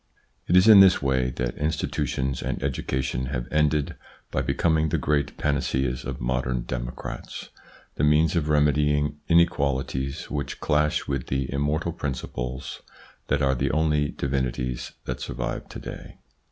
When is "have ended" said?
3.27-3.95